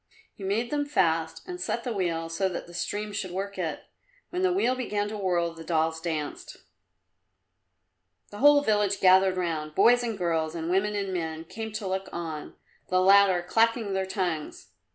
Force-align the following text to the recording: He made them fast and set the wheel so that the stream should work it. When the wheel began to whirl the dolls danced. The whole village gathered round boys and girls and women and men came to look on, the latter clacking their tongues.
He 0.33 0.43
made 0.43 0.71
them 0.71 0.87
fast 0.87 1.47
and 1.47 1.61
set 1.61 1.83
the 1.83 1.93
wheel 1.93 2.27
so 2.27 2.49
that 2.49 2.65
the 2.65 2.73
stream 2.73 3.13
should 3.13 3.29
work 3.29 3.59
it. 3.59 3.81
When 4.31 4.41
the 4.41 4.51
wheel 4.51 4.73
began 4.73 5.07
to 5.09 5.15
whirl 5.15 5.53
the 5.53 5.63
dolls 5.63 6.01
danced. 6.01 6.57
The 8.31 8.39
whole 8.39 8.63
village 8.63 8.99
gathered 8.99 9.37
round 9.37 9.75
boys 9.75 10.01
and 10.01 10.17
girls 10.17 10.55
and 10.55 10.71
women 10.71 10.95
and 10.95 11.13
men 11.13 11.45
came 11.45 11.71
to 11.73 11.87
look 11.87 12.09
on, 12.11 12.55
the 12.89 12.99
latter 12.99 13.43
clacking 13.43 13.93
their 13.93 14.07
tongues. 14.07 14.71